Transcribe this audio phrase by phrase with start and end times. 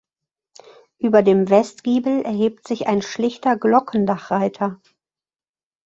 [0.97, 4.81] Über dem Westgiebel erhebt sich ein schlichter Glockendachreiter.